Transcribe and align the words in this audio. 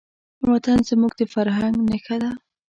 وطن 0.49 0.77
زموږ 0.89 1.11
د 1.19 1.21
فرهنګ 1.33 1.75
نښه 1.89 2.15
ده. 2.21 2.31